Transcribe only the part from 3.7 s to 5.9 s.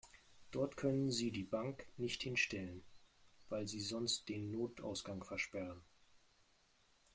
sonst den Notausgang versperren.